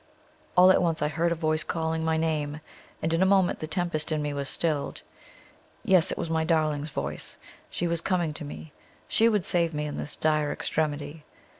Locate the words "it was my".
6.11-6.43